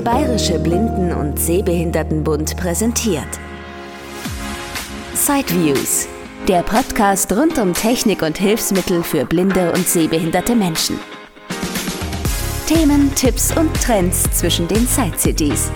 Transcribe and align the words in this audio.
Der 0.00 0.12
Bayerische 0.12 0.58
Blinden- 0.58 1.12
und 1.12 1.38
Sehbehindertenbund 1.38 2.56
präsentiert. 2.56 3.28
Sideviews, 5.12 6.08
der 6.48 6.62
Podcast 6.62 7.30
rund 7.32 7.58
um 7.58 7.74
Technik 7.74 8.22
und 8.22 8.38
Hilfsmittel 8.38 9.02
für 9.02 9.26
blinde 9.26 9.70
und 9.74 9.86
sehbehinderte 9.86 10.56
Menschen. 10.56 10.98
Themen, 12.66 13.14
Tipps 13.14 13.54
und 13.54 13.74
Trends 13.82 14.22
zwischen 14.32 14.66
den 14.68 14.86
Side 14.86 15.18
Cities. 15.18 15.70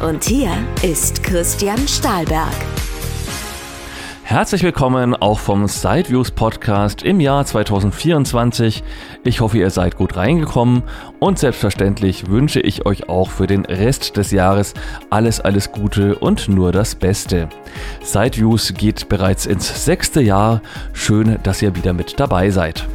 Und 0.00 0.22
hier 0.22 0.52
ist 0.82 1.24
Christian 1.24 1.88
Stahlberg. 1.88 2.54
Herzlich 4.32 4.62
willkommen 4.62 5.14
auch 5.14 5.38
vom 5.38 5.68
Sideviews 5.68 6.30
Podcast 6.30 7.02
im 7.02 7.20
Jahr 7.20 7.44
2024. 7.44 8.82
Ich 9.24 9.42
hoffe, 9.42 9.58
ihr 9.58 9.68
seid 9.68 9.98
gut 9.98 10.16
reingekommen 10.16 10.84
und 11.18 11.38
selbstverständlich 11.38 12.28
wünsche 12.28 12.58
ich 12.58 12.86
euch 12.86 13.10
auch 13.10 13.28
für 13.28 13.46
den 13.46 13.66
Rest 13.66 14.16
des 14.16 14.30
Jahres 14.30 14.72
alles, 15.10 15.38
alles 15.38 15.70
Gute 15.70 16.14
und 16.14 16.48
nur 16.48 16.72
das 16.72 16.94
Beste. 16.94 17.50
Sideviews 18.02 18.72
geht 18.72 19.10
bereits 19.10 19.44
ins 19.44 19.84
sechste 19.84 20.22
Jahr. 20.22 20.62
Schön, 20.94 21.38
dass 21.42 21.60
ihr 21.60 21.76
wieder 21.76 21.92
mit 21.92 22.18
dabei 22.18 22.48
seid. 22.48 22.86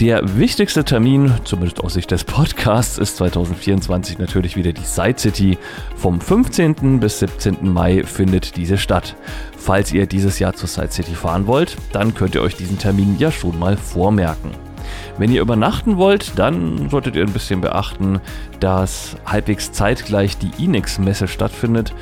Der 0.00 0.36
wichtigste 0.36 0.84
Termin, 0.84 1.32
zumindest 1.44 1.80
aus 1.80 1.94
Sicht 1.94 2.10
des 2.10 2.24
Podcasts, 2.24 2.98
ist 2.98 3.16
2024 3.18 4.18
natürlich 4.18 4.56
wieder 4.56 4.72
die 4.72 4.82
Side 4.82 5.18
City. 5.18 5.56
Vom 5.94 6.20
15. 6.20 6.98
bis 6.98 7.20
17. 7.20 7.72
Mai 7.72 8.02
findet 8.02 8.56
diese 8.56 8.76
statt. 8.76 9.14
Falls 9.56 9.92
ihr 9.92 10.06
dieses 10.06 10.40
Jahr 10.40 10.52
zur 10.52 10.68
Side 10.68 10.90
City 10.90 11.14
fahren 11.14 11.46
wollt, 11.46 11.76
dann 11.92 12.12
könnt 12.12 12.34
ihr 12.34 12.42
euch 12.42 12.56
diesen 12.56 12.76
Termin 12.76 13.16
ja 13.20 13.30
schon 13.30 13.56
mal 13.56 13.76
vormerken. 13.76 14.50
Wenn 15.16 15.30
ihr 15.30 15.40
übernachten 15.40 15.96
wollt, 15.96 16.38
dann 16.40 16.90
solltet 16.90 17.14
ihr 17.14 17.22
ein 17.22 17.32
bisschen 17.32 17.60
beachten, 17.60 18.20
dass 18.58 19.16
halbwegs 19.24 19.70
zeitgleich 19.70 20.36
die 20.38 20.50
Inex-Messe 20.62 21.28
stattfindet. 21.28 21.94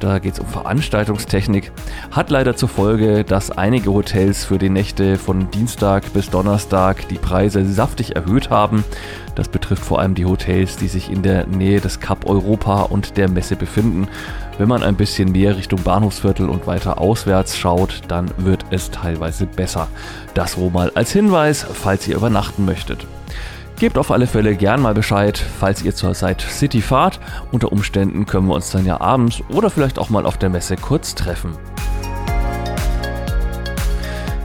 Da 0.00 0.18
geht 0.18 0.34
es 0.34 0.40
um 0.40 0.46
Veranstaltungstechnik. 0.46 1.72
Hat 2.10 2.30
leider 2.30 2.56
zur 2.56 2.68
Folge, 2.68 3.24
dass 3.24 3.50
einige 3.50 3.92
Hotels 3.92 4.44
für 4.44 4.58
die 4.58 4.68
Nächte 4.68 5.16
von 5.16 5.50
Dienstag 5.50 6.12
bis 6.12 6.30
Donnerstag 6.30 7.08
die 7.08 7.18
Preise 7.18 7.64
saftig 7.64 8.16
erhöht 8.16 8.50
haben. 8.50 8.84
Das 9.34 9.48
betrifft 9.48 9.84
vor 9.84 10.00
allem 10.00 10.14
die 10.14 10.26
Hotels, 10.26 10.76
die 10.76 10.88
sich 10.88 11.10
in 11.10 11.22
der 11.22 11.46
Nähe 11.46 11.80
des 11.80 12.00
Cup 12.00 12.26
Europa 12.26 12.82
und 12.82 13.16
der 13.16 13.28
Messe 13.28 13.56
befinden. 13.56 14.08
Wenn 14.58 14.68
man 14.68 14.82
ein 14.82 14.96
bisschen 14.96 15.32
mehr 15.32 15.56
Richtung 15.56 15.82
Bahnhofsviertel 15.82 16.48
und 16.48 16.66
weiter 16.66 17.00
auswärts 17.00 17.56
schaut, 17.56 18.02
dann 18.08 18.30
wird 18.36 18.64
es 18.70 18.90
teilweise 18.90 19.46
besser. 19.46 19.88
Das 20.34 20.56
wohl 20.56 20.70
mal 20.70 20.92
als 20.94 21.12
Hinweis, 21.12 21.64
falls 21.64 22.06
ihr 22.06 22.16
übernachten 22.16 22.64
möchtet. 22.64 23.06
Gebt 23.76 23.98
auf 23.98 24.12
alle 24.12 24.28
Fälle 24.28 24.54
gern 24.54 24.80
mal 24.80 24.94
Bescheid, 24.94 25.36
falls 25.36 25.82
ihr 25.82 25.94
zur 25.94 26.14
Side 26.14 26.44
City 26.48 26.80
fahrt. 26.80 27.18
Unter 27.50 27.72
Umständen 27.72 28.24
können 28.24 28.46
wir 28.46 28.54
uns 28.54 28.70
dann 28.70 28.86
ja 28.86 29.00
abends 29.00 29.42
oder 29.48 29.68
vielleicht 29.68 29.98
auch 29.98 30.10
mal 30.10 30.26
auf 30.26 30.38
der 30.38 30.48
Messe 30.48 30.76
kurz 30.76 31.14
treffen. 31.16 31.58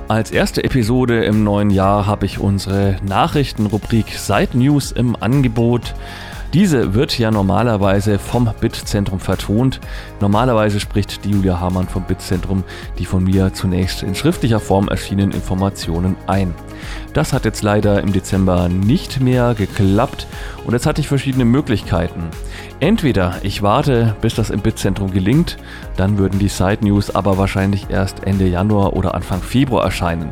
Als 0.07 0.31
erste 0.31 0.63
Episode 0.63 1.23
im 1.23 1.43
neuen 1.43 1.69
Jahr 1.69 2.07
habe 2.07 2.25
ich 2.25 2.39
unsere 2.39 2.97
Nachrichtenrubrik 3.05 4.07
Side 4.17 4.57
News 4.57 4.91
im 4.91 5.15
Angebot. 5.15 5.93
Diese 6.53 6.95
wird 6.95 7.19
ja 7.19 7.29
normalerweise 7.29 8.17
vom 8.17 8.49
BIT-Zentrum 8.59 9.19
vertont. 9.19 9.79
Normalerweise 10.19 10.79
spricht 10.79 11.23
die 11.23 11.29
Julia 11.29 11.59
Hamann 11.59 11.87
vom 11.87 12.03
BIT-Zentrum 12.03 12.63
die 12.97 13.05
von 13.05 13.23
mir 13.23 13.53
zunächst 13.53 14.01
in 14.01 14.15
schriftlicher 14.15 14.59
Form 14.59 14.87
erschienenen 14.87 15.31
Informationen 15.31 16.15
ein. 16.25 16.55
Das 17.13 17.33
hat 17.33 17.45
jetzt 17.45 17.61
leider 17.61 18.01
im 18.01 18.13
Dezember 18.13 18.67
nicht 18.67 19.19
mehr 19.19 19.53
geklappt 19.53 20.25
und 20.65 20.73
jetzt 20.73 20.87
hatte 20.87 21.01
ich 21.01 21.07
verschiedene 21.07 21.45
Möglichkeiten. 21.45 22.23
Entweder 22.79 23.35
ich 23.43 23.61
warte, 23.61 24.15
bis 24.21 24.33
das 24.33 24.49
im 24.49 24.61
BIT-Zentrum 24.61 25.11
gelingt, 25.11 25.57
dann 25.97 26.17
würden 26.17 26.39
die 26.39 26.47
Side 26.47 26.79
News 26.81 27.13
aber 27.13 27.37
wahrscheinlich 27.37 27.91
erst 27.91 28.23
Ende 28.23 28.47
Januar 28.47 28.93
oder 28.93 29.13
Anfang 29.13 29.41
Februar 29.43 29.83
erscheinen. 29.83 30.29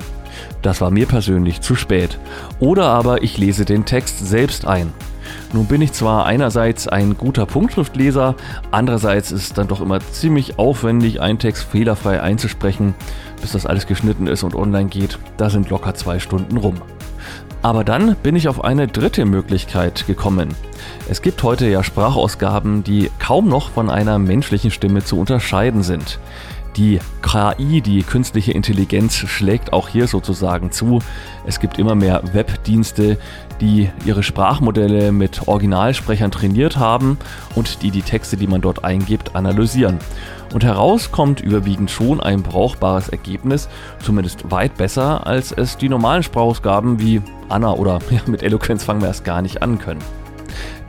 Das 0.64 0.82
war 0.82 0.90
mir 0.90 1.06
persönlich 1.06 1.62
zu 1.62 1.76
spät. 1.76 2.18
Oder 2.60 2.86
aber 2.86 3.22
ich 3.22 3.38
lese 3.38 3.66
den 3.66 3.86
Text 3.86 4.26
selbst 4.28 4.66
ein. 4.66 4.94
Nun 5.54 5.66
bin 5.66 5.82
ich 5.82 5.94
zwar 5.94 6.26
einerseits 6.26 6.88
ein 6.88 7.18
guter 7.18 7.46
Punktschriftleser, 7.46 8.36
andererseits 8.72 9.32
ist 9.32 9.44
es 9.44 9.54
dann 9.54 9.68
doch 9.68 9.82
immer 9.82 10.00
ziemlich 10.00 10.60
aufwendig, 10.60 11.22
einen 11.22 11.40
Text 11.40 11.64
fehlerfrei 11.64 12.22
einzusprechen, 12.22 12.94
bis 13.42 13.52
das 13.52 13.66
alles 13.66 13.88
geschnitten 13.88 14.28
ist 14.28 14.44
und 14.44 14.56
online 14.56 14.90
geht. 14.90 15.20
Da 15.38 15.50
sind 15.50 15.70
locker 15.70 15.94
zwei 15.96 16.20
Stunden 16.20 16.58
rum. 16.58 16.76
Aber 17.62 17.84
dann 17.84 18.16
bin 18.24 18.36
ich 18.36 18.48
auf 18.48 18.64
eine 18.64 18.88
dritte 18.88 19.26
Möglichkeit 19.26 20.06
gekommen. 20.08 20.50
Es 21.10 21.22
gibt 21.22 21.42
heute 21.44 21.68
ja 21.68 21.84
Sprachausgaben, 21.84 22.84
die 22.84 23.10
kaum 23.20 23.50
noch 23.50 23.72
von 23.72 23.90
einer 23.90 24.20
menschlichen 24.20 24.72
Stimme 24.72 25.04
zu 25.04 25.20
unterscheiden 25.20 25.84
sind. 25.84 26.20
Die 26.78 27.00
KI, 27.24 27.82
die 27.82 28.04
künstliche 28.04 28.52
Intelligenz, 28.52 29.16
schlägt 29.16 29.74
auch 29.74 29.90
hier 29.90 30.06
sozusagen 30.06 30.72
zu. 30.72 31.00
Es 31.48 31.60
gibt 31.60 31.80
immer 31.80 31.96
mehr 31.96 32.22
Webdienste, 32.34 33.18
die 33.60 33.90
ihre 34.06 34.22
Sprachmodelle 34.22 35.12
mit 35.12 35.48
Originalsprechern 35.48 36.30
trainiert 36.30 36.78
haben 36.78 37.18
und 37.56 37.82
die 37.82 37.90
die 37.90 38.04
Texte, 38.04 38.38
die 38.38 38.46
man 38.46 38.62
dort 38.62 38.84
eingibt, 38.84 39.36
analysieren. 39.36 39.98
Und 40.54 40.64
heraus 40.64 41.12
kommt 41.12 41.42
überwiegend 41.42 41.90
schon 41.90 42.22
ein 42.22 42.44
brauchbares 42.44 43.10
Ergebnis, 43.10 43.70
zumindest 44.04 44.52
weit 44.52 44.78
besser, 44.78 45.26
als 45.26 45.52
es 45.52 45.78
die 45.78 45.90
normalen 45.90 46.22
Sprachausgaben 46.22 47.00
wie 47.00 47.24
Anna 47.50 47.74
oder 47.74 48.00
ja, 48.12 48.22
mit 48.28 48.44
Eloquenz 48.44 48.84
fangen 48.84 49.02
wir 49.02 49.08
erst 49.08 49.26
gar 49.26 49.42
nicht 49.42 49.64
an 49.64 49.80
können. 49.80 50.02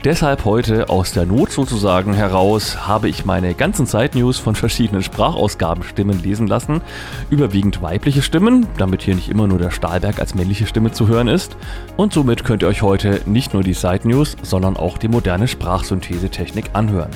Deshalb 0.05 0.45
heute 0.45 0.87
aus 0.87 1.11
der 1.11 1.25
Not 1.25 1.51
sozusagen 1.51 2.13
heraus 2.13 2.87
habe 2.87 3.09
ich 3.09 3.25
meine 3.25 3.53
ganzen 3.53 3.85
Side-News 3.85 4.37
von 4.37 4.55
verschiedenen 4.55 5.03
Sprachausgabenstimmen 5.03 6.23
lesen 6.23 6.47
lassen. 6.47 6.79
Überwiegend 7.29 7.81
weibliche 7.81 8.21
Stimmen, 8.21 8.65
damit 8.77 9.01
hier 9.01 9.15
nicht 9.15 9.27
immer 9.27 9.45
nur 9.45 9.57
der 9.57 9.71
Stahlberg 9.71 10.19
als 10.19 10.35
männliche 10.35 10.67
Stimme 10.67 10.93
zu 10.93 11.09
hören 11.09 11.27
ist. 11.27 11.57
Und 11.97 12.13
somit 12.13 12.45
könnt 12.45 12.61
ihr 12.61 12.69
euch 12.69 12.81
heute 12.81 13.19
nicht 13.25 13.53
nur 13.53 13.61
die 13.61 13.73
Side-News, 13.73 14.37
sondern 14.41 14.77
auch 14.77 14.97
die 14.97 15.09
moderne 15.09 15.49
Sprachsynthesetechnik 15.49 16.69
anhören. 16.71 17.11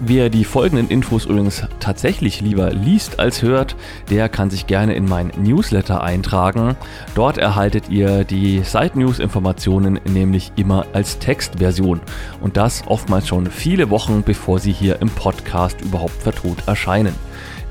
Wer 0.00 0.28
die 0.28 0.44
folgenden 0.44 0.88
Infos 0.88 1.24
übrigens 1.24 1.62
tatsächlich 1.78 2.40
lieber 2.40 2.72
liest 2.72 3.20
als 3.20 3.42
hört, 3.42 3.76
der 4.10 4.28
kann 4.28 4.50
sich 4.50 4.66
gerne 4.66 4.94
in 4.94 5.08
mein 5.08 5.30
Newsletter 5.36 6.02
eintragen. 6.02 6.74
Dort 7.14 7.38
erhaltet 7.38 7.88
ihr 7.90 8.24
die 8.24 8.64
Side 8.64 8.98
News 8.98 9.20
Informationen 9.20 10.00
nämlich 10.04 10.50
immer 10.56 10.84
als 10.92 11.20
Textversion 11.20 12.00
und 12.40 12.56
das 12.56 12.82
oftmals 12.88 13.28
schon 13.28 13.46
viele 13.46 13.88
Wochen 13.90 14.24
bevor 14.24 14.58
sie 14.58 14.72
hier 14.72 15.00
im 15.00 15.10
Podcast 15.10 15.80
überhaupt 15.80 16.20
vertont 16.20 16.66
erscheinen. 16.66 17.14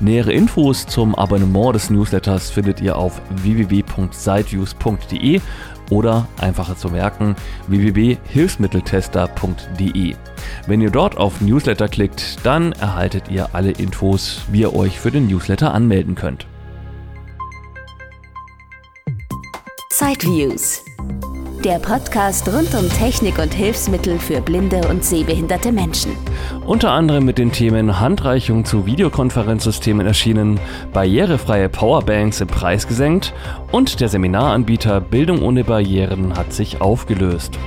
Nähere 0.00 0.32
Infos 0.32 0.86
zum 0.86 1.14
Abonnement 1.14 1.74
des 1.74 1.90
Newsletters 1.90 2.50
findet 2.50 2.80
ihr 2.80 2.96
auf 2.96 3.20
www.sideviews.de 3.42 5.40
oder 5.90 6.28
einfacher 6.38 6.76
zu 6.76 6.88
merken 6.88 7.36
www.hilfsmitteltester.de. 7.68 10.16
Wenn 10.66 10.80
ihr 10.80 10.90
dort 10.90 11.16
auf 11.16 11.40
Newsletter 11.40 11.88
klickt, 11.88 12.44
dann 12.44 12.72
erhaltet 12.72 13.30
ihr 13.30 13.54
alle 13.54 13.70
Infos, 13.72 14.42
wie 14.50 14.60
ihr 14.60 14.74
euch 14.74 15.00
für 15.00 15.10
den 15.10 15.26
Newsletter 15.26 15.74
anmelden 15.74 16.14
könnt. 16.14 16.46
Sideviews. 19.90 20.84
Der 21.64 21.78
Podcast 21.78 22.46
rund 22.48 22.74
um 22.74 22.90
Technik 22.90 23.38
und 23.38 23.54
Hilfsmittel 23.54 24.18
für 24.18 24.42
blinde 24.42 24.86
und 24.86 25.02
sehbehinderte 25.02 25.72
Menschen. 25.72 26.14
Unter 26.66 26.90
anderem 26.90 27.24
mit 27.24 27.38
den 27.38 27.52
Themen 27.52 28.00
Handreichung 28.00 28.66
zu 28.66 28.84
Videokonferenzsystemen 28.84 30.06
erschienen, 30.06 30.60
barrierefreie 30.92 31.70
Powerbanks 31.70 32.42
im 32.42 32.48
Preis 32.48 32.86
gesenkt 32.86 33.32
und 33.72 34.00
der 34.00 34.10
Seminaranbieter 34.10 35.00
Bildung 35.00 35.40
ohne 35.40 35.64
Barrieren 35.64 36.36
hat 36.36 36.52
sich 36.52 36.82
aufgelöst. 36.82 37.58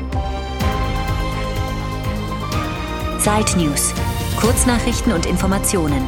Side 3.18 3.58
News. 3.58 3.96
Kurznachrichten 4.40 5.12
und 5.12 5.26
Informationen. 5.26 6.06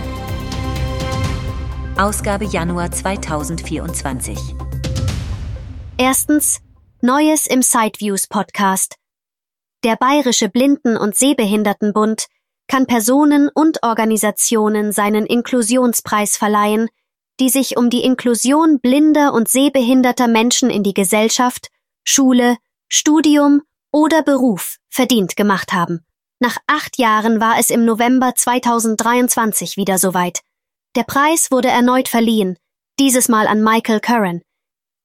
Ausgabe 1.97 2.45
Januar 2.45 2.91
2024. 2.91 4.37
Erstens 5.97 6.61
Neues 7.01 7.47
im 7.47 7.61
Sideviews 7.61 8.27
Podcast. 8.27 8.95
Der 9.85 9.95
Bayerische 9.95 10.49
Blinden- 10.49 10.97
und 10.97 11.15
Sehbehindertenbund 11.15 12.25
kann 12.67 12.87
Personen 12.87 13.47
und 13.47 13.83
Organisationen 13.83 14.91
seinen 14.91 15.25
Inklusionspreis 15.25 16.35
verleihen, 16.35 16.89
die 17.39 17.47
sich 17.47 17.77
um 17.77 17.89
die 17.89 18.03
Inklusion 18.03 18.81
blinder 18.81 19.31
und 19.31 19.47
sehbehinderter 19.47 20.27
Menschen 20.27 20.69
in 20.69 20.83
die 20.83 20.93
Gesellschaft, 20.93 21.69
Schule, 22.03 22.57
Studium 22.89 23.61
oder 23.93 24.21
Beruf 24.21 24.75
verdient 24.89 25.37
gemacht 25.37 25.71
haben. 25.71 26.05
Nach 26.41 26.57
acht 26.67 26.97
Jahren 26.97 27.39
war 27.39 27.57
es 27.57 27.69
im 27.69 27.85
November 27.85 28.35
2023 28.35 29.77
wieder 29.77 29.99
soweit. 29.99 30.41
Der 30.97 31.03
Preis 31.03 31.49
wurde 31.49 31.69
erneut 31.69 32.09
verliehen, 32.09 32.57
dieses 32.99 33.29
Mal 33.29 33.47
an 33.47 33.63
Michael 33.63 34.01
Curran. 34.01 34.41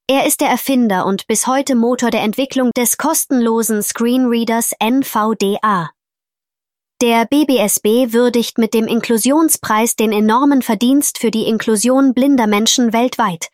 Er 0.07 0.27
ist 0.27 0.41
der 0.41 0.49
Erfinder 0.49 1.07
und 1.07 1.25
bis 1.25 1.47
heute 1.47 1.73
Motor 1.73 2.11
der 2.11 2.21
Entwicklung 2.21 2.69
des 2.77 2.97
kostenlosen 2.97 3.81
Screenreaders 3.81 4.73
NVDA. 4.79 5.89
Der 7.01 7.25
BBSB 7.25 8.13
würdigt 8.13 8.59
mit 8.59 8.75
dem 8.75 8.85
Inklusionspreis 8.85 9.95
den 9.95 10.11
enormen 10.11 10.61
Verdienst 10.61 11.17
für 11.17 11.31
die 11.31 11.47
Inklusion 11.47 12.13
blinder 12.13 12.45
Menschen 12.45 12.93
weltweit. 12.93 13.47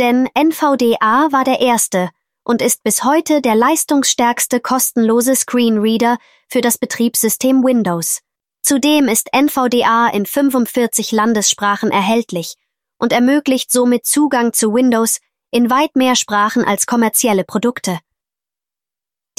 Denn 0.00 0.28
NVDA 0.34 1.28
war 1.30 1.44
der 1.44 1.60
erste 1.60 2.10
und 2.42 2.60
ist 2.60 2.82
bis 2.82 3.04
heute 3.04 3.40
der 3.40 3.54
leistungsstärkste 3.54 4.58
kostenlose 4.58 5.36
Screenreader 5.36 6.18
für 6.48 6.60
das 6.60 6.76
Betriebssystem 6.76 7.62
Windows. 7.62 8.18
Zudem 8.62 9.06
ist 9.06 9.32
NVDA 9.32 10.08
in 10.08 10.26
45 10.26 11.12
Landessprachen 11.12 11.92
erhältlich 11.92 12.56
und 12.98 13.12
ermöglicht 13.12 13.70
somit 13.70 14.06
Zugang 14.06 14.52
zu 14.52 14.74
Windows 14.74 15.20
in 15.54 15.70
weit 15.70 15.94
mehr 15.94 16.16
Sprachen 16.16 16.64
als 16.64 16.84
kommerzielle 16.84 17.44
Produkte. 17.44 18.00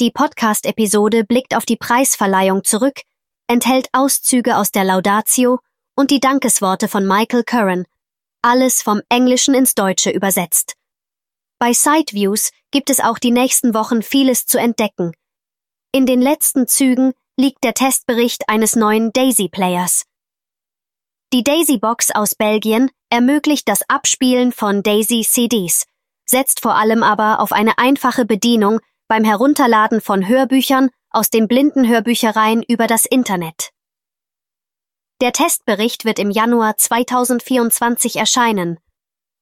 Die 0.00 0.10
Podcast-Episode 0.10 1.24
blickt 1.24 1.54
auf 1.54 1.66
die 1.66 1.76
Preisverleihung 1.76 2.64
zurück, 2.64 3.02
enthält 3.48 3.90
Auszüge 3.92 4.56
aus 4.56 4.70
der 4.72 4.84
Laudatio 4.84 5.58
und 5.94 6.10
die 6.10 6.20
Dankesworte 6.20 6.88
von 6.88 7.06
Michael 7.06 7.44
Curran, 7.44 7.84
alles 8.40 8.80
vom 8.80 9.02
Englischen 9.10 9.52
ins 9.52 9.74
Deutsche 9.74 10.08
übersetzt. 10.08 10.76
Bei 11.58 11.74
Sideviews 11.74 12.50
gibt 12.70 12.88
es 12.88 13.00
auch 13.00 13.18
die 13.18 13.30
nächsten 13.30 13.74
Wochen 13.74 14.02
vieles 14.02 14.46
zu 14.46 14.58
entdecken. 14.58 15.12
In 15.92 16.06
den 16.06 16.22
letzten 16.22 16.66
Zügen 16.66 17.12
liegt 17.36 17.62
der 17.62 17.74
Testbericht 17.74 18.48
eines 18.48 18.74
neuen 18.74 19.12
Daisy 19.12 19.50
Players. 19.50 20.04
Die 21.34 21.44
Daisy 21.44 21.76
Box 21.76 22.10
aus 22.10 22.34
Belgien 22.34 22.90
ermöglicht 23.10 23.68
das 23.68 23.82
Abspielen 23.90 24.52
von 24.52 24.82
Daisy 24.82 25.20
CDs, 25.22 25.84
setzt 26.26 26.60
vor 26.60 26.74
allem 26.74 27.02
aber 27.02 27.40
auf 27.40 27.52
eine 27.52 27.78
einfache 27.78 28.26
Bedienung 28.26 28.80
beim 29.08 29.24
Herunterladen 29.24 30.00
von 30.00 30.26
Hörbüchern 30.26 30.90
aus 31.10 31.30
den 31.30 31.48
Blindenhörbüchereien 31.48 32.62
über 32.62 32.86
das 32.86 33.06
Internet. 33.06 33.70
Der 35.22 35.32
Testbericht 35.32 36.04
wird 36.04 36.18
im 36.18 36.30
Januar 36.30 36.76
2024 36.76 38.16
erscheinen. 38.16 38.78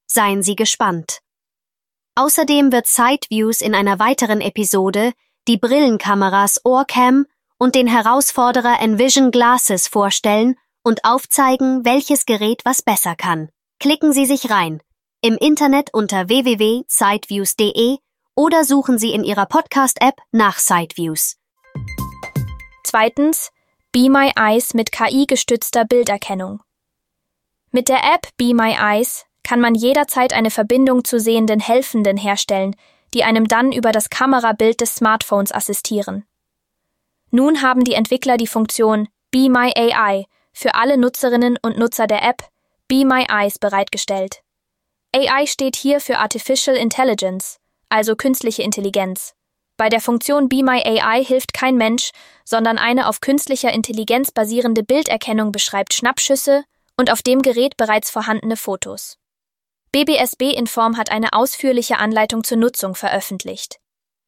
Seien 0.06 0.42
Sie 0.42 0.54
gespannt. 0.54 1.18
Außerdem 2.14 2.70
wird 2.70 2.86
Sideviews 2.86 3.60
in 3.60 3.74
einer 3.74 3.98
weiteren 3.98 4.40
Episode 4.40 5.12
die 5.48 5.58
Brillenkameras 5.58 6.60
Orecam 6.64 7.26
und 7.58 7.74
den 7.74 7.88
Herausforderer 7.88 8.80
Envision 8.80 9.30
Glasses 9.30 9.88
vorstellen 9.88 10.56
und 10.84 11.04
aufzeigen, 11.04 11.84
welches 11.84 12.24
Gerät 12.24 12.60
was 12.64 12.82
besser 12.82 13.16
kann. 13.16 13.48
Klicken 13.80 14.12
Sie 14.12 14.26
sich 14.26 14.50
rein. 14.50 14.80
Im 15.26 15.38
Internet 15.38 15.88
unter 15.94 16.28
www.sideviews.de 16.28 17.96
oder 18.36 18.62
suchen 18.62 18.98
Sie 18.98 19.14
in 19.14 19.24
Ihrer 19.24 19.46
Podcast-App 19.46 20.16
nach 20.32 20.58
Sideviews. 20.58 21.38
Zweitens, 22.82 23.50
Be 23.90 24.10
My 24.10 24.32
Eyes 24.36 24.74
mit 24.74 24.92
KI-gestützter 24.92 25.86
Bilderkennung. 25.86 26.60
Mit 27.70 27.88
der 27.88 28.04
App 28.04 28.28
Be 28.36 28.52
My 28.52 28.76
Eyes 28.78 29.24
kann 29.42 29.62
man 29.62 29.74
jederzeit 29.74 30.34
eine 30.34 30.50
Verbindung 30.50 31.04
zu 31.04 31.18
sehenden 31.18 31.58
Helfenden 31.58 32.18
herstellen, 32.18 32.76
die 33.14 33.24
einem 33.24 33.48
dann 33.48 33.72
über 33.72 33.92
das 33.92 34.10
Kamerabild 34.10 34.82
des 34.82 34.96
Smartphones 34.96 35.52
assistieren. 35.52 36.26
Nun 37.30 37.62
haben 37.62 37.84
die 37.84 37.94
Entwickler 37.94 38.36
die 38.36 38.46
Funktion 38.46 39.08
Be 39.30 39.48
My 39.48 39.72
AI 39.74 40.26
für 40.52 40.74
alle 40.74 40.98
Nutzerinnen 40.98 41.58
und 41.62 41.78
Nutzer 41.78 42.06
der 42.06 42.22
App 42.22 42.46
Be 42.88 43.06
My 43.06 43.24
Eyes 43.30 43.58
bereitgestellt. 43.58 44.44
AI 45.16 45.46
steht 45.46 45.76
hier 45.76 46.00
für 46.00 46.18
Artificial 46.18 46.76
Intelligence, 46.76 47.60
also 47.88 48.16
künstliche 48.16 48.64
Intelligenz. 48.64 49.34
Bei 49.76 49.88
der 49.88 50.00
Funktion 50.00 50.48
Be 50.48 50.64
My 50.64 50.82
AI 50.84 51.24
hilft 51.24 51.54
kein 51.54 51.76
Mensch, 51.76 52.10
sondern 52.44 52.78
eine 52.78 53.06
auf 53.06 53.20
künstlicher 53.20 53.72
Intelligenz 53.72 54.32
basierende 54.32 54.82
Bilderkennung 54.82 55.52
beschreibt 55.52 55.94
Schnappschüsse 55.94 56.64
und 56.96 57.12
auf 57.12 57.22
dem 57.22 57.42
Gerät 57.42 57.76
bereits 57.76 58.10
vorhandene 58.10 58.56
Fotos. 58.56 59.16
BBSB 59.92 60.52
Inform 60.52 60.96
hat 60.96 61.12
eine 61.12 61.32
ausführliche 61.32 61.98
Anleitung 61.98 62.42
zur 62.42 62.58
Nutzung 62.58 62.96
veröffentlicht. 62.96 63.76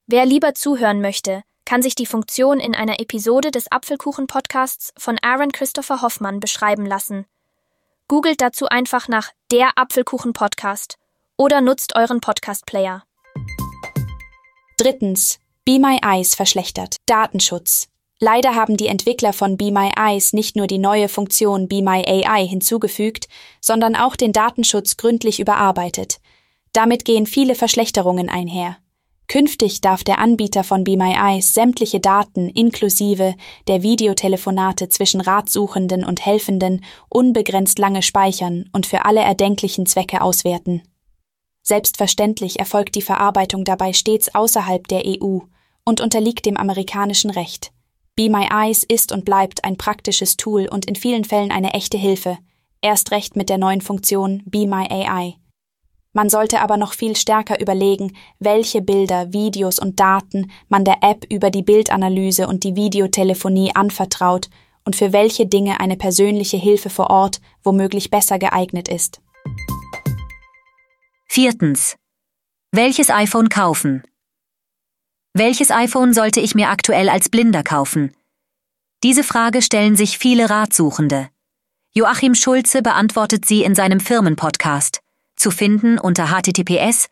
Wer 0.06 0.24
lieber 0.24 0.54
zuhören 0.54 1.00
möchte, 1.00 1.42
kann 1.64 1.82
sich 1.82 1.96
die 1.96 2.06
Funktion 2.06 2.60
in 2.60 2.76
einer 2.76 3.00
Episode 3.00 3.50
des 3.50 3.72
Apfelkuchen-Podcasts 3.72 4.92
von 4.96 5.18
Aaron 5.20 5.50
Christopher 5.50 6.02
Hoffmann 6.02 6.38
beschreiben 6.38 6.86
lassen. 6.86 7.26
Googelt 8.08 8.40
dazu 8.40 8.66
einfach 8.66 9.08
nach 9.08 9.32
der 9.50 9.70
Apfelkuchen-Podcast 9.74 10.96
oder 11.36 11.60
nutzt 11.60 11.96
euren 11.96 12.20
Podcast-Player. 12.20 13.02
Drittens. 14.78 15.40
Be 15.64 15.80
My 15.80 15.98
Eyes 16.04 16.36
verschlechtert. 16.36 16.98
Datenschutz. 17.06 17.88
Leider 18.20 18.54
haben 18.54 18.76
die 18.76 18.86
Entwickler 18.86 19.32
von 19.32 19.56
Be 19.56 19.72
My 19.72 19.90
Eyes 19.98 20.32
nicht 20.32 20.54
nur 20.54 20.68
die 20.68 20.78
neue 20.78 21.08
Funktion 21.08 21.66
Be 21.66 21.82
My 21.82 22.04
AI 22.06 22.46
hinzugefügt, 22.46 23.26
sondern 23.60 23.96
auch 23.96 24.14
den 24.14 24.32
Datenschutz 24.32 24.96
gründlich 24.96 25.40
überarbeitet. 25.40 26.20
Damit 26.72 27.04
gehen 27.04 27.26
viele 27.26 27.56
Verschlechterungen 27.56 28.28
einher. 28.28 28.76
Künftig 29.28 29.81
darf 29.81 30.05
der 30.05 30.19
Anbieter 30.19 30.62
von 30.62 30.84
Be 30.84 30.96
My 30.96 31.14
Eyes 31.14 31.52
sämtliche 31.52 31.99
Daten 31.99 32.49
inklusive 32.49 33.34
der 33.67 33.82
Videotelefonate 33.82 34.88
zwischen 34.88 35.20
Ratsuchenden 35.20 36.05
und 36.05 36.25
Helfenden 36.25 36.84
unbegrenzt 37.08 37.78
lange 37.78 38.02
speichern 38.02 38.69
und 38.73 38.87
für 38.87 39.05
alle 39.05 39.20
erdenklichen 39.20 39.87
Zwecke 39.87 40.20
auswerten. 40.20 40.82
Selbstverständlich 41.62 42.61
erfolgt 42.61 42.94
die 42.94 43.02
Verarbeitung 43.02 43.64
dabei 43.64 43.93
stets 43.93 44.32
außerhalb 44.32 44.87
der 44.87 45.02
EU 45.05 45.40
und 45.84 46.00
unterliegt 46.00 46.46
dem 46.46 46.56
amerikanischen 46.56 47.31
Recht. 47.31 47.73
Be 48.14 48.31
My 48.31 48.46
Eyes 48.49 48.84
ist 48.84 49.11
und 49.11 49.25
bleibt 49.25 49.64
ein 49.64 49.76
praktisches 49.76 50.37
Tool 50.37 50.69
und 50.69 50.87
in 50.87 50.94
vielen 50.94 51.25
Fällen 51.25 51.50
eine 51.50 51.75
echte 51.75 51.99
Hilfe, 51.99 52.38
erst 52.81 53.11
recht 53.11 53.34
mit 53.34 53.49
der 53.49 53.58
neuen 53.58 53.81
Funktion 53.81 54.43
Be 54.46 54.69
My 54.69 54.87
AI. 54.88 55.34
Man 56.16 56.30
sollte 56.30 56.62
aber 56.62 56.78
noch 56.78 56.94
viel 56.94 57.14
stärker 57.14 57.60
überlegen, 57.60 58.16
welche 58.38 58.80
Bilder, 58.80 59.34
Videos 59.34 59.78
und 59.78 60.00
Daten 60.00 60.50
man 60.70 60.82
der 60.82 61.02
App 61.02 61.26
über 61.30 61.50
die 61.50 61.60
Bildanalyse 61.60 62.48
und 62.48 62.64
die 62.64 62.74
Videotelefonie 62.74 63.72
anvertraut 63.74 64.48
und 64.86 64.96
für 64.96 65.12
welche 65.12 65.44
Dinge 65.44 65.78
eine 65.78 65.98
persönliche 65.98 66.56
Hilfe 66.56 66.88
vor 66.88 67.10
Ort 67.10 67.42
womöglich 67.62 68.10
besser 68.10 68.38
geeignet 68.38 68.88
ist. 68.88 69.20
Viertens. 71.26 71.96
Welches 72.72 73.10
iPhone 73.10 73.50
kaufen? 73.50 74.02
Welches 75.34 75.70
iPhone 75.70 76.14
sollte 76.14 76.40
ich 76.40 76.54
mir 76.54 76.70
aktuell 76.70 77.10
als 77.10 77.28
Blinder 77.28 77.62
kaufen? 77.62 78.16
Diese 79.02 79.23
Frage 79.23 79.61
stellen 79.61 79.96
sich 79.96 80.16
viele 80.16 80.49
Ratsuchende. 80.49 81.28
Joachim 81.92 82.35
Schulze 82.35 82.80
beantwortet 82.80 83.44
sie 83.44 83.64
in 83.64 83.75
seinem 83.75 84.00
Firmenpodcast, 84.00 85.02
zu 85.37 85.50
finden 85.50 85.99
unter 85.99 86.31
https 86.31 87.09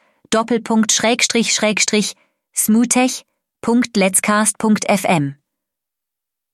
smoothech.letscast.fm. 2.56 5.34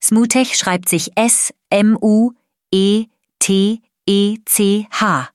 Smoothech 0.03 0.57
schreibt 0.57 0.89
sich 0.89 1.11
S 1.15 1.53
M 1.69 1.99
U 2.01 2.33
E 2.71 3.05
T 3.39 3.83
E 4.07 4.39
C 4.45 4.87
H. 4.91 5.29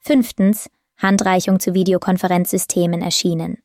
Fünftens 0.00 0.70
Handreichung 0.98 1.60
zu 1.60 1.74
Videokonferenzsystemen 1.74 3.02
erschienen. 3.02 3.58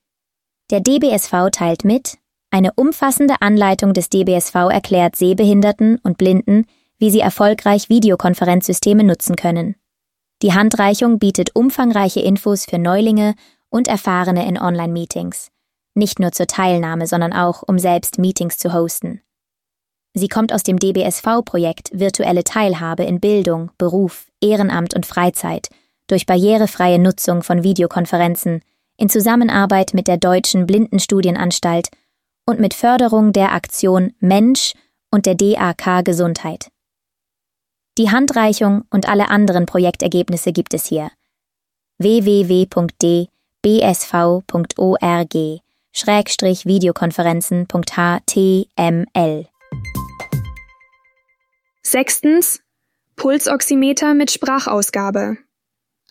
Der 0.72 0.82
DBSV 0.82 1.50
teilt 1.52 1.86
mit, 1.86 2.18
eine 2.50 2.74
umfassende 2.74 3.42
Anleitung 3.42 3.94
des 3.94 4.10
DBSV 4.10 4.56
erklärt 4.72 5.16
Sehbehinderten 5.16 6.00
und 6.04 6.18
Blinden, 6.18 6.66
wie 6.98 7.12
sie 7.12 7.20
erfolgreich 7.20 7.90
Videokonferenzsysteme 7.90 9.04
nutzen 9.04 9.36
können. 9.36 9.76
Die 10.42 10.54
Handreichung 10.54 11.20
bietet 11.20 11.56
umfangreiche 11.56 12.20
Infos 12.20 12.66
für 12.66 12.78
Neulinge 12.78 13.36
und 13.70 13.88
Erfahrene 13.88 14.48
in 14.48 14.60
Online-Meetings, 14.60 15.50
nicht 15.96 16.20
nur 16.20 16.32
zur 16.32 16.48
Teilnahme, 16.48 17.08
sondern 17.08 17.34
auch, 17.34 17.64
um 17.64 17.80
selbst 17.80 18.20
Meetings 18.20 18.58
zu 18.58 18.74
hosten. 18.74 19.22
Sie 20.14 20.28
kommt 20.28 20.54
aus 20.54 20.64
dem 20.64 20.80
DBSV-Projekt 20.80 21.90
Virtuelle 21.94 22.44
Teilhabe 22.44 23.04
in 23.04 23.20
Bildung, 23.20 23.72
Beruf, 23.78 24.28
Ehrenamt 24.42 24.94
und 24.94 25.06
Freizeit– 25.06 25.70
durch 26.08 26.26
barrierefreie 26.26 27.00
Nutzung 27.00 27.44
von 27.44 27.64
Videokonferenzen 27.64 28.62
in 28.98 29.10
Zusammenarbeit 29.10 29.94
mit 29.94 30.08
der 30.08 30.18
Deutschen 30.18 30.66
Blindenstudienanstalt 30.66 31.90
und 32.46 32.60
mit 32.60 32.74
Förderung 32.74 33.34
der 33.34 33.54
Aktion 33.54 34.14
Mensch 34.20 34.74
und 35.12 35.26
der 35.26 35.36
DAK 35.36 36.04
Gesundheit. 36.04 36.70
Die 37.98 38.12
Handreichung 38.12 38.84
und 38.92 39.10
alle 39.10 39.30
anderen 39.30 39.66
Projektergebnisse 39.66 40.52
gibt 40.52 40.76
es 40.76 40.86
hier. 40.86 41.10
www.dbsv.org 41.98 43.28
Schrägstrich 45.94 46.68
Videokonferenzen.html 46.68 49.46
Sechstens 51.82 52.62
Pulsoximeter 53.16 54.14
mit 54.14 54.30
Sprachausgabe 54.30 55.38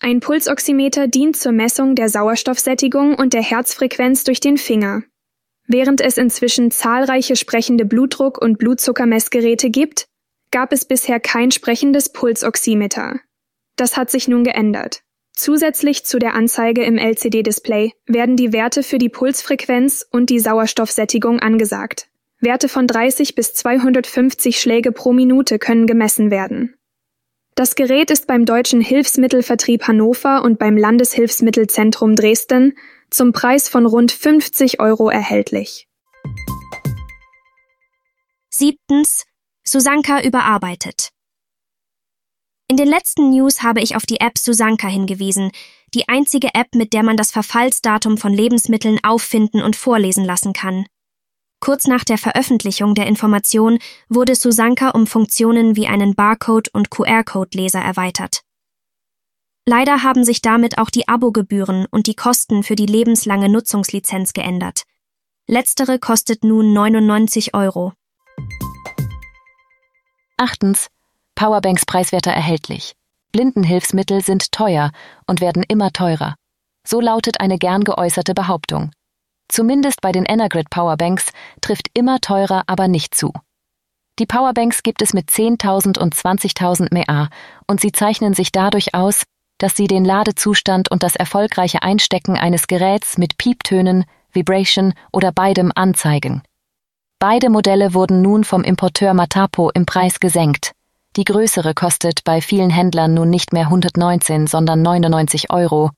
Ein 0.01 0.19
Pulsoximeter 0.19 1.07
dient 1.07 1.37
zur 1.37 1.53
Messung 1.53 1.95
der 1.95 2.09
Sauerstoffsättigung 2.09 3.15
und 3.15 3.33
der 3.33 3.43
Herzfrequenz 3.43 4.25
durch 4.25 4.41
den 4.41 4.57
Finger. 4.57 5.03
Während 5.67 6.01
es 6.01 6.17
inzwischen 6.17 6.69
zahlreiche 6.69 7.37
sprechende 7.37 7.85
Blutdruck- 7.85 8.39
und 8.39 8.57
Blutzuckermessgeräte 8.57 9.69
gibt, 9.69 10.09
gab 10.51 10.71
es 10.73 10.85
bisher 10.85 11.19
kein 11.19 11.51
sprechendes 11.51 12.09
Pulsoximeter. 12.09 13.19
Das 13.75 13.97
hat 13.97 14.09
sich 14.09 14.27
nun 14.27 14.43
geändert. 14.43 15.03
Zusätzlich 15.33 16.03
zu 16.03 16.17
der 16.17 16.33
Anzeige 16.33 16.83
im 16.83 16.97
LCD-Display 16.97 17.93
werden 18.07 18.37
die 18.37 18.53
Werte 18.53 18.81
für 18.81 18.97
die 18.97 19.09
Pulsfrequenz 19.09 20.05
und 20.09 20.31
die 20.31 20.39
Sauerstoffsättigung 20.39 21.39
angesagt. 21.39 22.09
Werte 22.39 22.69
von 22.69 22.87
30 22.87 23.35
bis 23.35 23.53
250 23.53 24.59
Schläge 24.59 24.91
pro 24.91 25.13
Minute 25.13 25.59
können 25.59 25.85
gemessen 25.85 26.31
werden. 26.31 26.75
Das 27.53 27.75
Gerät 27.75 28.11
ist 28.11 28.27
beim 28.27 28.45
Deutschen 28.45 28.81
Hilfsmittelvertrieb 28.81 29.87
Hannover 29.87 30.43
und 30.43 30.59
beim 30.59 30.77
Landeshilfsmittelzentrum 30.77 32.15
Dresden 32.15 32.77
zum 33.09 33.31
Preis 33.31 33.69
von 33.69 33.85
rund 33.85 34.11
50 34.11 34.79
Euro 34.79 35.09
erhältlich. 35.09 35.87
Siebtens. 38.49 39.25
Susanka 39.67 40.21
überarbeitet. 40.23 41.09
In 42.69 42.77
den 42.77 42.87
letzten 42.87 43.31
News 43.31 43.63
habe 43.63 43.81
ich 43.81 43.97
auf 43.97 44.05
die 44.05 44.21
App 44.21 44.37
Susanka 44.37 44.87
hingewiesen, 44.87 45.51
die 45.93 46.07
einzige 46.07 46.55
App, 46.55 46.73
mit 46.73 46.93
der 46.93 47.03
man 47.03 47.17
das 47.17 47.31
Verfallsdatum 47.31 48.17
von 48.17 48.31
Lebensmitteln 48.31 48.97
auffinden 49.03 49.61
und 49.61 49.75
vorlesen 49.75 50.23
lassen 50.23 50.53
kann. 50.53 50.85
Kurz 51.59 51.85
nach 51.85 52.05
der 52.05 52.17
Veröffentlichung 52.17 52.95
der 52.95 53.07
Information 53.07 53.79
wurde 54.07 54.35
Susanka 54.35 54.91
um 54.91 55.05
Funktionen 55.05 55.75
wie 55.75 55.87
einen 55.87 56.15
Barcode- 56.15 56.69
und 56.73 56.89
QR-Code-Leser 56.89 57.81
erweitert. 57.81 58.43
Leider 59.65 60.01
haben 60.01 60.23
sich 60.23 60.41
damit 60.41 60.77
auch 60.77 60.89
die 60.89 61.09
Abogebühren 61.09 61.87
und 61.91 62.07
die 62.07 62.15
Kosten 62.15 62.63
für 62.63 62.77
die 62.77 62.85
lebenslange 62.85 63.49
Nutzungslizenz 63.49 64.31
geändert. 64.31 64.83
Letztere 65.45 65.99
kostet 65.99 66.45
nun 66.45 66.71
99 66.71 67.53
Euro. 67.53 67.91
Achtens. 70.37 70.87
Powerbanks 71.33 71.85
preiswerter 71.85 72.31
erhältlich. 72.31 72.93
Blindenhilfsmittel 73.31 74.21
sind 74.21 74.51
teuer 74.51 74.91
und 75.25 75.41
werden 75.41 75.63
immer 75.67 75.91
teurer. 75.91 76.35
So 76.87 77.01
lautet 77.01 77.39
eine 77.39 77.57
gern 77.57 77.83
geäußerte 77.83 78.35
Behauptung. 78.35 78.91
Zumindest 79.49 80.01
bei 80.01 80.11
den 80.11 80.25
Energrid 80.25 80.69
Powerbanks 80.69 81.31
trifft 81.61 81.87
immer 81.93 82.19
teurer 82.19 82.63
aber 82.67 82.87
nicht 82.87 83.15
zu. 83.15 83.33
Die 84.19 84.25
Powerbanks 84.27 84.83
gibt 84.83 85.01
es 85.01 85.13
mit 85.13 85.29
10.000 85.29 85.97
und 85.99 86.15
20.000 86.15 86.93
mA 86.93 87.29
und 87.67 87.81
sie 87.81 87.91
zeichnen 87.91 88.33
sich 88.33 88.51
dadurch 88.51 88.93
aus, 88.93 89.23
dass 89.57 89.75
sie 89.75 89.87
den 89.87 90.05
Ladezustand 90.05 90.89
und 90.91 91.01
das 91.01 91.15
erfolgreiche 91.15 91.81
Einstecken 91.81 92.37
eines 92.37 92.67
Geräts 92.67 93.17
mit 93.17 93.37
Pieptönen, 93.37 94.05
Vibration 94.31 94.93
oder 95.11 95.31
beidem 95.31 95.71
anzeigen. 95.73 96.43
Beide 97.19 97.49
Modelle 97.49 97.95
wurden 97.95 98.21
nun 98.21 98.43
vom 98.43 98.63
Importeur 98.63 99.15
Matapo 99.15 99.71
im 99.71 99.87
Preis 99.87 100.19
gesenkt. 100.19 100.73
Die 101.15 101.23
größere 101.23 101.73
kostet 101.73 102.23
bei 102.23 102.41
vielen 102.41 102.69
Händlern 102.69 103.15
nun 103.15 103.31
nicht 103.31 103.53
mehr 103.53 103.63
119, 103.63 104.45
sondern 104.45 104.83
99 104.83 105.49
Euro. 105.49 105.89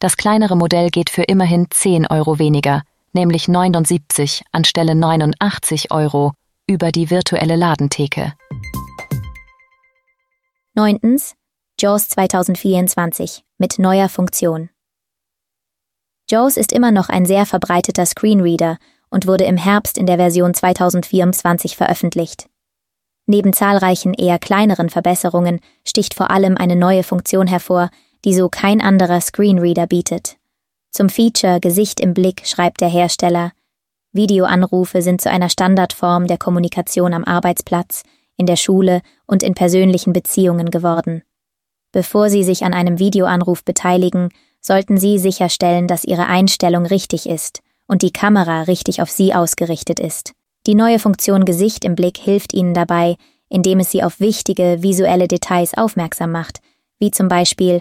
Das 0.00 0.16
kleinere 0.16 0.56
Modell 0.56 0.90
geht 0.90 1.08
für 1.08 1.22
immerhin 1.22 1.68
10 1.70 2.08
Euro 2.08 2.40
weniger, 2.40 2.82
nämlich 3.12 3.46
79 3.46 4.42
anstelle 4.50 4.96
89 4.96 5.92
Euro 5.92 6.32
über 6.66 6.90
die 6.90 7.10
virtuelle 7.10 7.54
Ladentheke. 7.54 8.32
Neuntens 10.74 11.36
JAWS 11.78 12.08
2024 12.08 13.44
mit 13.58 13.78
neuer 13.78 14.08
Funktion. 14.08 14.70
JAWS 16.28 16.56
ist 16.56 16.72
immer 16.72 16.90
noch 16.90 17.08
ein 17.08 17.24
sehr 17.24 17.46
verbreiteter 17.46 18.04
Screenreader 18.04 18.78
und 19.10 19.26
wurde 19.26 19.44
im 19.44 19.56
Herbst 19.56 19.98
in 19.98 20.06
der 20.06 20.16
Version 20.16 20.54
2024 20.54 21.76
veröffentlicht. 21.76 22.48
Neben 23.26 23.52
zahlreichen 23.52 24.14
eher 24.14 24.38
kleineren 24.38 24.88
Verbesserungen 24.88 25.60
sticht 25.84 26.14
vor 26.14 26.30
allem 26.30 26.56
eine 26.56 26.76
neue 26.76 27.02
Funktion 27.02 27.46
hervor, 27.46 27.90
die 28.24 28.34
so 28.34 28.48
kein 28.48 28.80
anderer 28.80 29.20
Screenreader 29.20 29.86
bietet. 29.86 30.36
Zum 30.90 31.08
Feature 31.08 31.60
Gesicht 31.60 32.00
im 32.00 32.14
Blick 32.14 32.46
schreibt 32.46 32.80
der 32.80 32.88
Hersteller, 32.88 33.52
Videoanrufe 34.12 35.02
sind 35.02 35.20
zu 35.20 35.30
einer 35.30 35.50
Standardform 35.50 36.26
der 36.26 36.38
Kommunikation 36.38 37.12
am 37.12 37.24
Arbeitsplatz, 37.24 38.02
in 38.36 38.46
der 38.46 38.56
Schule 38.56 39.02
und 39.26 39.42
in 39.42 39.54
persönlichen 39.54 40.12
Beziehungen 40.12 40.70
geworden. 40.70 41.22
Bevor 41.92 42.30
Sie 42.30 42.44
sich 42.44 42.64
an 42.64 42.72
einem 42.72 42.98
Videoanruf 42.98 43.64
beteiligen, 43.64 44.30
sollten 44.60 44.96
Sie 44.98 45.18
sicherstellen, 45.18 45.86
dass 45.86 46.04
Ihre 46.04 46.26
Einstellung 46.26 46.86
richtig 46.86 47.28
ist 47.28 47.62
und 47.86 48.02
die 48.02 48.12
Kamera 48.12 48.62
richtig 48.62 49.02
auf 49.02 49.10
Sie 49.10 49.34
ausgerichtet 49.34 50.00
ist. 50.00 50.32
Die 50.66 50.74
neue 50.74 50.98
Funktion 50.98 51.44
Gesicht 51.44 51.84
im 51.84 51.94
Blick 51.94 52.18
hilft 52.18 52.52
Ihnen 52.52 52.74
dabei, 52.74 53.16
indem 53.48 53.80
es 53.80 53.90
Sie 53.90 54.02
auf 54.02 54.20
wichtige 54.20 54.82
visuelle 54.82 55.28
Details 55.28 55.74
aufmerksam 55.74 56.32
macht, 56.32 56.60
wie 56.98 57.10
zum 57.10 57.28
Beispiel 57.28 57.80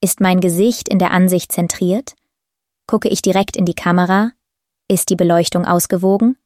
Ist 0.00 0.20
mein 0.20 0.40
Gesicht 0.40 0.88
in 0.88 0.98
der 0.98 1.10
Ansicht 1.10 1.52
zentriert? 1.52 2.14
Gucke 2.86 3.08
ich 3.08 3.20
direkt 3.20 3.56
in 3.56 3.64
die 3.64 3.74
Kamera? 3.74 4.32
Ist 4.88 5.10
die 5.10 5.16
Beleuchtung 5.16 5.66
ausgewogen? 5.66 6.36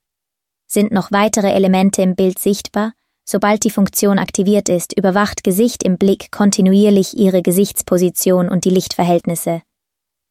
Sind 0.67 0.93
noch 0.93 1.13
weitere 1.13 1.53
Elemente 1.53 2.01
im 2.01 2.17
Bild 2.17 2.39
sichtbar? 2.39 2.95
Sobald 3.25 3.65
die 3.65 3.71
Funktion 3.71 4.19
aktiviert 4.19 4.69
ist, 4.69 4.97
überwacht 4.97 5.45
Gesicht 5.45 5.83
im 5.83 5.99
Blick 5.99 6.33
kontinuierlich 6.33 7.17
Ihre 7.17 7.43
Gesichtsposition 7.43 8.49
und 8.49 8.65
die 8.65 8.71
Lichtverhältnisse. 8.71 9.63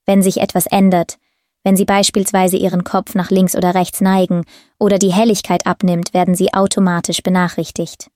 Wenn 0.06 0.24
sich 0.24 0.38
etwas 0.42 0.66
ändert, 0.66 1.19
wenn 1.64 1.76
Sie 1.76 1.86
beispielsweise 1.86 2.58
Ihren 2.58 2.84
Kopf 2.84 3.16
nach 3.16 3.32
links 3.32 3.56
oder 3.56 3.76
rechts 3.76 4.02
neigen 4.02 4.46
oder 4.80 4.98
die 4.98 5.12
Helligkeit 5.12 5.66
abnimmt, 5.66 6.14
werden 6.14 6.36
Sie 6.36 6.54
automatisch 6.54 7.22
benachrichtigt. 7.22 8.10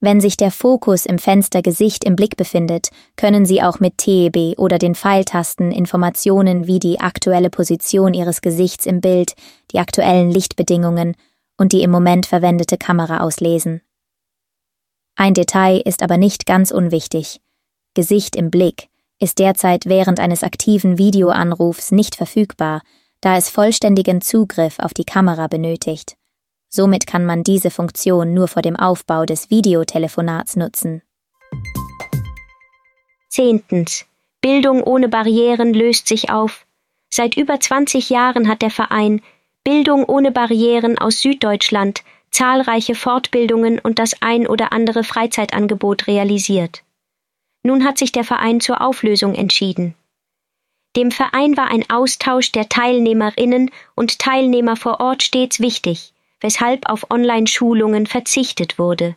Wenn 0.00 0.20
sich 0.20 0.36
der 0.36 0.50
Fokus 0.50 1.06
im 1.06 1.18
Fenster 1.18 1.62
Gesicht 1.62 2.04
im 2.04 2.14
Blick 2.16 2.36
befindet, 2.36 2.88
können 3.16 3.46
Sie 3.46 3.62
auch 3.62 3.80
mit 3.80 3.96
TEB 3.98 4.58
oder 4.58 4.78
den 4.78 4.94
Pfeiltasten 4.94 5.72
Informationen 5.72 6.66
wie 6.66 6.78
die 6.78 7.00
aktuelle 7.00 7.48
Position 7.48 8.12
Ihres 8.12 8.42
Gesichts 8.42 8.84
im 8.86 9.00
Bild, 9.00 9.32
die 9.72 9.78
aktuellen 9.78 10.30
Lichtbedingungen 10.30 11.16
und 11.56 11.72
die 11.72 11.82
im 11.82 11.90
Moment 11.90 12.26
verwendete 12.26 12.76
Kamera 12.76 13.20
auslesen. 13.20 13.80
Ein 15.16 15.32
Detail 15.32 15.80
ist 15.80 16.02
aber 16.02 16.18
nicht 16.18 16.44
ganz 16.44 16.70
unwichtig. 16.70 17.40
Gesicht 17.94 18.34
im 18.34 18.50
Blick 18.50 18.88
ist 19.24 19.40
derzeit 19.40 19.86
während 19.86 20.20
eines 20.20 20.44
aktiven 20.44 20.98
Videoanrufs 20.98 21.90
nicht 21.90 22.14
verfügbar, 22.14 22.82
da 23.20 23.36
es 23.36 23.50
vollständigen 23.50 24.20
Zugriff 24.20 24.78
auf 24.78 24.94
die 24.94 25.04
Kamera 25.04 25.48
benötigt. 25.48 26.16
Somit 26.68 27.06
kann 27.06 27.24
man 27.24 27.42
diese 27.42 27.70
Funktion 27.70 28.34
nur 28.34 28.48
vor 28.48 28.62
dem 28.62 28.76
Aufbau 28.76 29.24
des 29.24 29.50
Videotelefonats 29.50 30.56
nutzen. 30.56 31.02
Zehntens. 33.30 34.04
Bildung 34.40 34.82
ohne 34.82 35.08
Barrieren 35.08 35.72
löst 35.72 36.06
sich 36.06 36.30
auf. 36.30 36.66
Seit 37.08 37.36
über 37.36 37.58
20 37.58 38.10
Jahren 38.10 38.46
hat 38.46 38.60
der 38.60 38.70
Verein 38.70 39.22
Bildung 39.64 40.04
ohne 40.04 40.30
Barrieren 40.30 40.98
aus 40.98 41.20
Süddeutschland 41.20 42.04
zahlreiche 42.30 42.94
Fortbildungen 42.94 43.78
und 43.78 43.98
das 43.98 44.20
ein 44.20 44.46
oder 44.46 44.72
andere 44.72 45.02
Freizeitangebot 45.02 46.08
realisiert. 46.08 46.83
Nun 47.64 47.84
hat 47.84 47.98
sich 47.98 48.12
der 48.12 48.24
Verein 48.24 48.60
zur 48.60 48.80
Auflösung 48.80 49.34
entschieden. 49.34 49.94
Dem 50.96 51.10
Verein 51.10 51.56
war 51.56 51.68
ein 51.68 51.88
Austausch 51.90 52.52
der 52.52 52.68
Teilnehmerinnen 52.68 53.70
und 53.96 54.20
Teilnehmer 54.20 54.76
vor 54.76 55.00
Ort 55.00 55.24
stets 55.24 55.58
wichtig, 55.58 56.12
weshalb 56.40 56.88
auf 56.88 57.10
Online-Schulungen 57.10 58.06
verzichtet 58.06 58.78
wurde. 58.78 59.16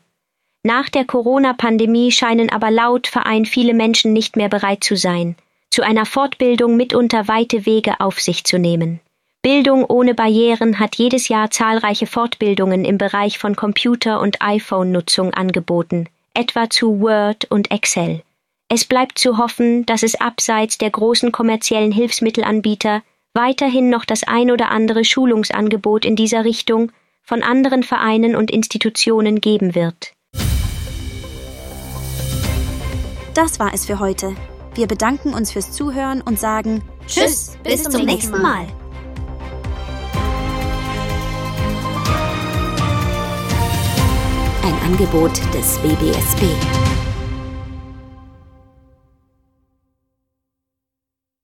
Nach 0.63 0.89
der 0.89 1.05
Corona-Pandemie 1.05 2.11
scheinen 2.11 2.49
aber 2.49 2.71
laut 2.71 3.07
Verein 3.07 3.45
viele 3.45 3.73
Menschen 3.73 4.11
nicht 4.13 4.37
mehr 4.37 4.49
bereit 4.49 4.83
zu 4.83 4.95
sein, 4.95 5.35
zu 5.69 5.83
einer 5.83 6.05
Fortbildung 6.05 6.77
mitunter 6.77 7.27
weite 7.27 7.65
Wege 7.65 7.99
auf 7.99 8.19
sich 8.19 8.43
zu 8.43 8.57
nehmen. 8.57 8.99
Bildung 9.43 9.85
ohne 9.85 10.15
Barrieren 10.15 10.79
hat 10.79 10.95
jedes 10.95 11.27
Jahr 11.27 11.51
zahlreiche 11.51 12.07
Fortbildungen 12.07 12.85
im 12.85 12.97
Bereich 12.97 13.37
von 13.37 13.55
Computer- 13.55 14.19
und 14.19 14.41
iPhone-Nutzung 14.41 15.33
angeboten, 15.33 16.09
etwa 16.33 16.69
zu 16.69 16.99
Word 17.01 17.45
und 17.51 17.71
Excel. 17.71 18.23
Es 18.69 18.83
bleibt 18.83 19.17
zu 19.17 19.38
hoffen, 19.38 19.86
dass 19.86 20.03
es 20.03 20.19
abseits 20.19 20.77
der 20.77 20.89
großen 20.89 21.31
kommerziellen 21.31 21.93
Hilfsmittelanbieter 21.93 23.01
weiterhin 23.33 23.89
noch 23.89 24.03
das 24.03 24.24
ein 24.24 24.51
oder 24.51 24.71
andere 24.71 25.05
Schulungsangebot 25.05 26.03
in 26.03 26.17
dieser 26.17 26.43
Richtung 26.43 26.91
von 27.21 27.43
anderen 27.43 27.83
Vereinen 27.83 28.36
und 28.36 28.51
Institutionen 28.51 29.39
geben 29.39 29.74
wird. 29.74 30.13
Das 33.33 33.59
war 33.59 33.74
es 33.74 33.86
für 33.86 34.00
heute. 34.00 34.36
Wir 34.74 34.88
bedanken 34.88 35.33
uns 35.33 35.51
fürs 35.51 35.71
Zuhören 35.71 36.21
und 36.21 36.38
sagen 36.38 36.83
Tschüss, 37.07 37.57
bis, 37.63 37.83
bis 37.83 37.89
zum 37.89 38.05
nächsten 38.05 38.41
Mal. 38.41 38.67
Ein 44.63 44.91
Angebot 44.91 45.38
des 45.53 45.81
WBSB. 45.83 46.87